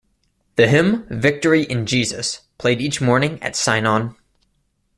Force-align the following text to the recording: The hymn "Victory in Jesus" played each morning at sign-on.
The 0.55 0.67
hymn 0.67 1.05
"Victory 1.11 1.61
in 1.61 1.85
Jesus" 1.85 2.39
played 2.57 2.81
each 2.81 3.01
morning 3.01 3.39
at 3.43 3.55
sign-on. 3.55 4.15